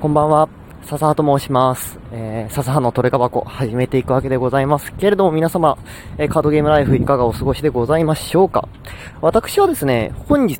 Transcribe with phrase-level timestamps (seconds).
[0.00, 0.48] こんばんは。
[0.84, 1.98] 笹葉と申します。
[2.10, 5.76] えー、笹葉のトレカ箱始めていくわけでございますけれども皆様、
[6.16, 8.66] えー、カードゲームライフいかがお過ごしでございましょうか？
[9.20, 10.58] 私はですね、本日、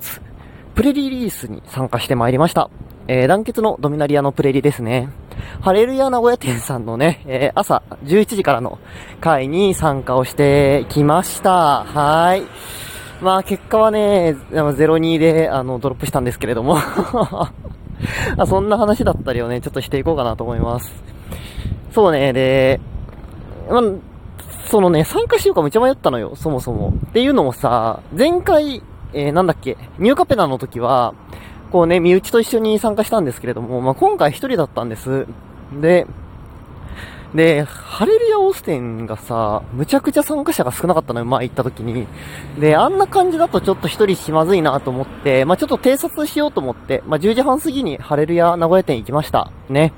[0.74, 2.68] プレリリースに参加してまいりました。
[3.08, 5.08] えー、団結のドミナリアのプレリですね。
[5.62, 8.78] ハレルヤ名古屋店さんのね、えー、朝11時からの
[9.22, 11.84] 会に参加をしてきました。
[11.84, 12.42] はい。
[13.22, 16.76] まあ結果はね、02であのドロップしたんですけれども
[18.36, 20.92] あそんな話だったりをね、ちょっとしていこうかなと思います。
[21.90, 22.80] そうね、で、
[23.70, 23.82] ま、
[24.66, 26.92] そのね、参加しようかめっちゃ迷ったのよ、そもそも。
[27.08, 28.82] っていうのもさ、前回、
[29.12, 31.14] えー、なんだっけ、ニューカペナの時は、
[31.70, 35.26] こうね、身内と一緒に参加したんですけれども、まあ、今回一人だったんです。
[35.80, 36.06] で、
[37.34, 42.08] で、ハレルヤ・オーステンがさ、むちゃくちゃ参加者が少なかったのよ、前行った時に。
[42.58, 49.52] で、あんな感じだとちょっと一人しまずいなと思って、まあ、ちょっと偵察しようと思って、まあ、10時半過ぎにハレルヤ名古屋店行きました。
[49.68, 49.92] ね。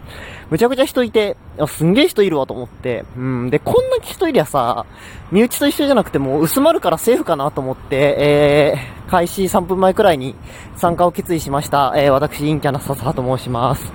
[0.50, 3.48] むちゃくちゃ人いて、すんげえ人いるわと思って、うん。
[3.48, 4.84] で、こんな人いりゃさ、
[5.30, 10.34] 身内と一緒じゃなくてもう薄まるからセーフかなと思って、えー、開始3分前くらいに
[10.74, 11.92] 参加を決意しました。
[11.94, 13.92] えー、私、陰キャな笹葉と申します。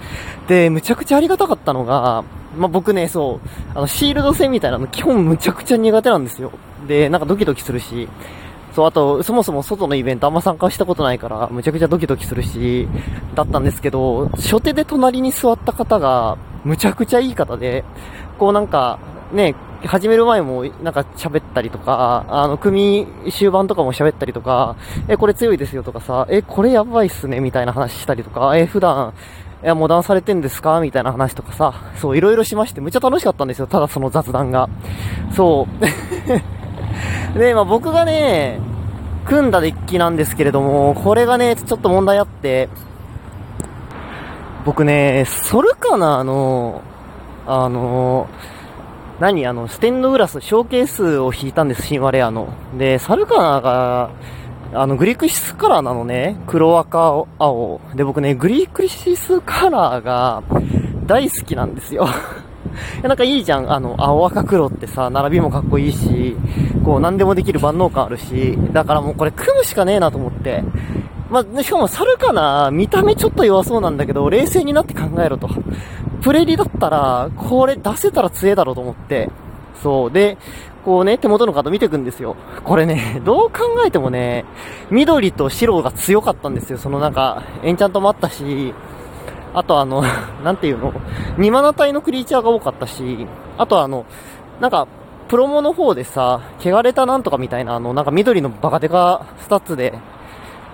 [0.47, 2.23] で、むちゃくちゃありがたかったのが、
[2.55, 6.51] まあ、僕ね、そう、あの、シールド戦みたいなの基本むちゃくちゃ苦手なんですよ。
[6.87, 8.07] で、なんかドキドキするし、
[8.75, 12.87] そう、あと、そもそも外のイベントあんま参加したことないから、むちゃくちゃドキドキするし、
[13.33, 17.83] だったんですけど、初手で隣に座った方が、むちゃくちゃいい方で、
[18.37, 18.99] こうなんか、
[19.33, 19.55] ね、
[19.85, 24.75] 始める前もなんか喋ったりとか、あの、組終盤とかも喋ったりとか、
[25.07, 29.13] え、これ強いですよとかさ、え、これやばいっすねみたいな話したりとか、え、普段、
[29.63, 30.79] いや、モダンされてんですか？
[30.79, 33.67] みたいな話とかさ、そう、いろいろしまして、むっちゃ楽しかったんですよ。
[33.67, 34.69] ただその雑談が。
[35.31, 35.67] そ
[37.35, 37.37] う。
[37.39, 38.59] で、まあ僕がね、
[39.25, 42.69] 組んだデッキなんですけれども、これがね、ちょっと問題あって、
[44.63, 46.81] 僕ね、ソルカナの、
[47.47, 48.27] あの、
[49.19, 52.49] 何あの、ステンドグラス、ショーケースを引いたんです、神話レアの。
[52.77, 54.11] で、サルカナが、
[54.73, 56.39] あの、グリクシスカラーなのね。
[56.45, 57.81] 黒赤青。
[57.95, 60.43] で、僕ね、グリクシスカラーが
[61.07, 62.07] 大好きなんですよ。
[63.01, 63.71] なんかいいじゃん。
[63.71, 66.37] あの、青赤黒ってさ、並びもかっこいいし、
[66.85, 70.63] こう、何でもできる万能感あるし、だからもうこれ組むしかねえなと思って。
[71.31, 75.49] まあ、しかも猿かな見た目ちょっと弱そうなんだけど、冷静になって考えろと。
[76.27, 79.29] プレリだったら、これ出せたら強えだろうと思って。
[79.81, 80.11] そう。
[80.11, 80.37] で、
[80.83, 82.35] こうね、手元のカード見てくんですよ。
[82.65, 84.43] これね、 どう考えてもね、
[84.91, 86.79] 緑と白が強かったんですよ。
[86.79, 88.73] そのなんか、エンチャントもあったし、
[89.53, 90.03] あとあの、
[90.43, 90.91] なんていうの、
[91.37, 93.25] 2マナ帯のクリーチャーが多かったし、
[93.57, 94.03] あとあの、
[94.59, 94.85] なんか、
[95.29, 99.93] プロモの方でさ、汚れたなんとかみたいな、あの、なんか緑のバカデカスタッツで、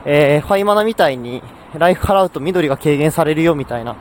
[0.06, 1.44] えー、ファイマナみたいに、
[1.78, 3.96] ライフ払うと緑が軽減されるよみたいな。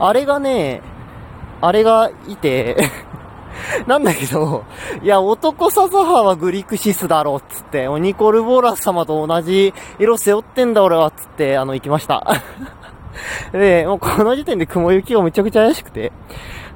[0.00, 0.82] あれがね、
[1.60, 2.76] あれがいて
[3.86, 4.64] なんだけど、
[5.02, 12.26] いや、男笹葉はグリクシスだろ、つって、オニコルボーラス様と同じ色背負ってんだ俺は、つって、あの、行きました。
[13.52, 16.12] で、もうこの時点で雲行きがめちゃくちゃ怪しくて、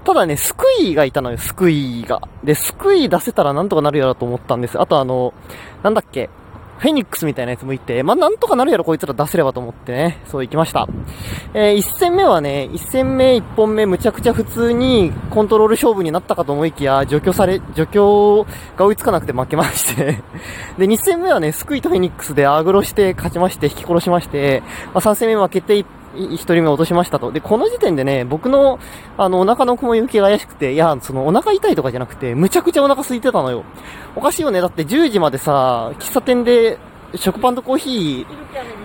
[0.04, 2.22] ただね、スクイーがいたのよ、スクイーが。
[2.42, 4.80] で、スクイー出せたらなんとかなるやろと思ったんです。
[4.80, 5.34] あとあの、
[5.82, 6.30] なんだっけ、
[6.80, 10.88] フェニックスみたいなやつもいて、まあ、なんとかなるやろこいつら出せればと思ってね、そう行きました。
[11.52, 18.46] えー、1戦目はね、一戦目一本目むちゃくちゃ普通にコントロール勝負になったかと思いきや、除去され、除去
[18.78, 20.22] が追いつかなくて負けまして
[20.78, 24.62] で、二戦目はね、スクイとフェニックスでアグロして勝ちまして、引き殺しまして、
[24.94, 25.84] まあ、3戦目負けて
[26.16, 27.32] 一人目落としましたと。
[27.32, 28.78] で、この時点でね、僕の、
[29.16, 33.64] あの、お腹の雲行きが怪しくて、いや、その、お腹痛いとかじゃなくて、むちゃくちゃお腹空いてたのよ。
[34.16, 34.60] おかしいよね。
[34.60, 36.78] だって10時までさ、喫茶店で、
[37.16, 38.26] 食パンとコーヒー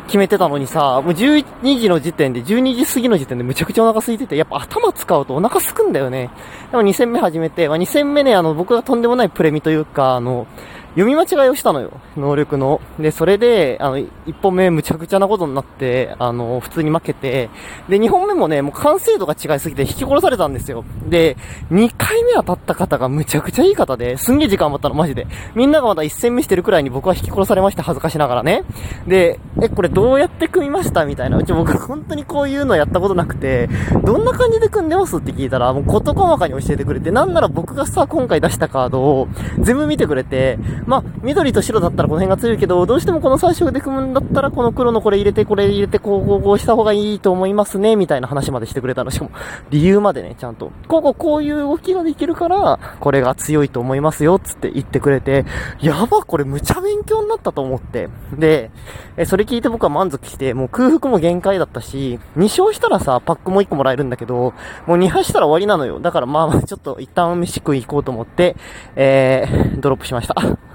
[0.07, 6.31] 決めてたのにさ、もう12時の時点で、12時過ぎの時点でむちゃくちゃお腹空いてて、やっぱ頭使うとお腹すくんだよね。
[6.71, 10.47] でも2戦目始めて、まあ、2戦目ね、あの、僕がとんでもないプレミというか、あの、
[10.95, 11.91] 読み間違いをしたのよ。
[12.15, 12.79] 能力の。
[12.97, 14.07] で、それで、あの、1
[14.41, 17.49] 本目むちゃくちゃなことになって、あの、普通に負けて、
[17.89, 20.85] で、2本目もね、もう完成度が違いすぎて引き殺されたんですよ。
[21.07, 21.35] で、
[21.69, 25.27] 2回目当たった方がむちゃくちゃいい方で、すんげえ時間余ったの、マジで。
[25.53, 28.63] みんながまだ1戦目してるくらいに僕は引き殺されました、恥ずかしながらね。
[29.05, 31.05] で、え、これどうやって組みました？
[31.05, 31.37] みたいな。
[31.37, 33.67] うち僕本当にこういうのやったことなくて、
[34.05, 35.17] どんな感じで組んでます？
[35.17, 39.27] って聞いたら、もう事細かに教えてくれて、なんなら僕がさ、今回出したカードを
[39.59, 49.11] 全部見てくれて、まあ、緑と白だったらこの辺が強いけど、どうしてもこの3色で組むんだったら、この黒のこれ入れて、これ入れて、こう、こう、こうした方がいいと思いますね、みたいな話までしてくれたの。
[49.11, 49.31] しかも、
[49.71, 50.71] 理由までね、ちゃんと。
[50.87, 55.45] ここ、こういう動きができるから、これが強いと思いますよ、つって言ってくれて、
[55.81, 58.09] やば、これむちゃ勉強になったと思って。
[58.37, 58.71] で、
[59.17, 64.53] え、それ聞いて僕は満足して、もう空腹も限界だったし、2勝したらさ、パックも1個もらえるんだけど、
[64.85, 65.99] もう2敗したら終わりなのよ。
[65.99, 68.55] だからまあまあ、ちょっと一旦飯食い行こうと思って、
[68.95, 70.35] えー、ドロップしました。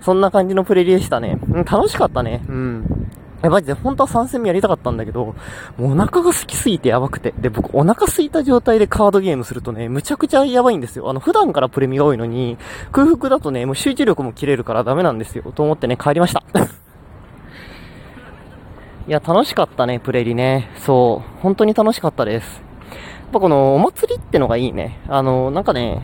[0.00, 1.38] そんな感じのプレイでしたね。
[1.50, 2.44] うん、楽しかったね。
[2.48, 3.08] うん。
[3.42, 5.34] え、マジで本当は3戦目やりたかったんだけど、も
[5.78, 7.32] うお腹が空きすぎてやばくて。
[7.38, 11.08] で、僕お腹空いた状態でカードゲームするとね、むちゃくちゃやばいんですよ。
[11.08, 12.58] あの、普段からプレミが多いのに、
[12.90, 15.44] 空腹だとね、もう集中力も切れるからダメなんですよ。
[15.54, 16.42] と思ってね、帰りました。
[19.06, 20.70] いや、楽しかったね、プレリね。
[20.76, 21.40] そう。
[21.40, 22.60] 本当に楽しかったです。
[23.20, 24.98] やっぱこのお祭りってのがいいね。
[25.08, 26.02] あの、なんかね、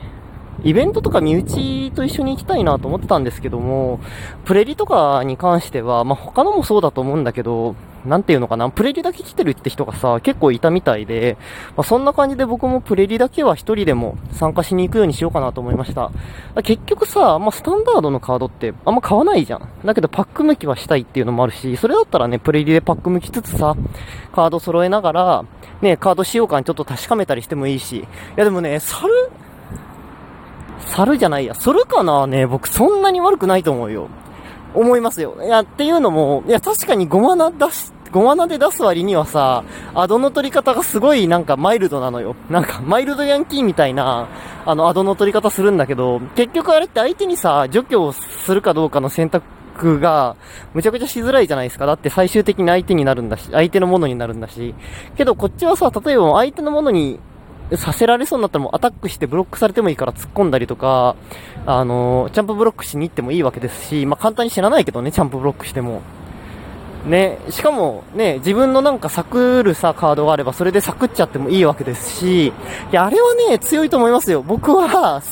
[0.63, 4.01] イベントとか身内と一緒に行きたいなと思ってたんですけども、
[4.45, 7.75] プレリとかに関しては、まあ、他のもそうだと思うんだけど、
[8.05, 11.37] なんていうのかな、プレリだけ来てるって人がさ、結構いたみたいで、
[11.77, 16.11] まあ、そんな感じで僕もプレリだけは一人でも参加しに行くようにしようかなと思いました。
[16.63, 19.69] 結局さ、まあ、スタンダードのカードってあんま買わないじゃん。
[19.85, 23.75] だけどパック向きはしたいっていうのもあるし、それだったらね、プレリでパック向きつつさ、
[24.35, 25.45] カード揃えながら、
[25.81, 27.97] ね、カード使用感ちょっと確かめたりしてもいいし。
[27.97, 28.05] い
[28.37, 29.13] やでもね、猿、
[30.97, 32.27] 猿じゃないや、それかな？
[32.27, 34.09] ね、僕そんなに悪くないと思うよ。
[34.75, 35.37] 思いますよ。
[35.43, 39.65] いや、っていうのも、いや、確かにゴマナ出し、ゴマナで出す割にはさ、
[39.95, 42.37] アドの取り方がすごいなんかマイルドなのよ。
[42.49, 44.29] なんかマイルドヤンキーみたいな、
[44.65, 50.37] あの、アドの取り方するんだけど、結局あれって相手にさ、除去をするかどうかの選択が、
[50.75, 51.87] むちゃくちゃしづらいじゃないですか。
[51.87, 54.75] だって最終的に相手になるんだし、相手のものになるんだし。
[55.17, 57.19] けどこっちはさ、例えば相手のものに
[57.77, 61.17] させられそうになったらもうアタックしてブロックされてもいいから突っ込んだりとか、
[61.67, 66.03] あのー、チャンプブロックしに行ってもいいわけですし、まあ、簡単に死なないけどね、チャンプブロックしても。
[67.07, 72.53] ね、しかもね、自分のなんかサクるさ、カードがあればそれでサクっちゃってもいいわけですし、い
[72.93, 74.43] や、あれはね、強いと思いますよ。
[74.43, 75.23] 僕は、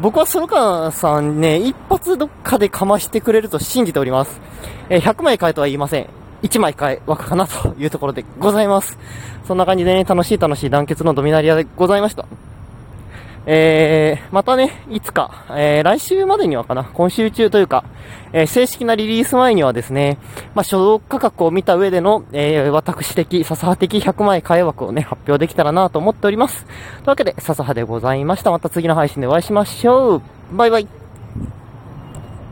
[0.00, 4.40] 僕はその間さんね、一発どっかでかましてくれると信じております。
[4.88, 6.25] え、100枚買えとは言いません。
[6.46, 8.98] 1枚買え、わかなというところでございます。
[9.46, 12.26] そんな感じでね、楽しい楽しい団結のドミナリアでございました。
[13.48, 17.84] えー、またね、いつか、えー、来週までにはかな、今週中というか、
[18.32, 20.18] えー、正式なリリース前にはですね、
[20.54, 26.64] まあ、所属価格を見た上での、えー、私的、笹葉的100枚替え枠をね、発表できたらなと思っております。
[26.64, 28.50] というわけで、笹葉でございました。
[28.50, 30.22] また次の配信でお会いしましょう。
[30.52, 31.05] バイバイ。